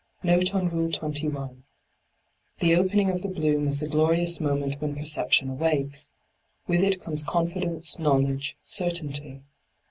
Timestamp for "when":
4.81-4.95